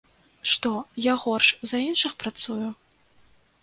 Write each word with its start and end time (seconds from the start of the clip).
Што, 0.51 0.71
я 1.07 1.13
горш 1.25 1.53
за 1.75 1.85
іншых 1.91 2.19
працую? 2.25 2.67